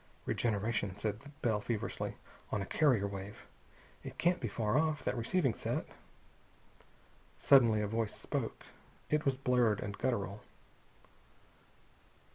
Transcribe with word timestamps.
"Regeneration," 0.25 0.95
said 0.95 1.19
Bell 1.43 1.61
feverishly, 1.61 2.15
"on 2.51 2.59
a 2.59 2.65
carrier 2.65 3.05
wave. 3.05 3.45
It 4.03 4.17
can't 4.17 4.39
be 4.39 4.47
far 4.47 4.75
off, 4.75 5.03
that 5.05 5.15
receiving 5.15 5.53
set." 5.53 5.85
Suddenly 7.37 7.83
a 7.83 7.87
voice 7.87 8.15
spoke. 8.15 8.65
It 9.11 9.25
was 9.25 9.37
blurred 9.37 9.79
and 9.79 9.95
guttural. 9.95 10.41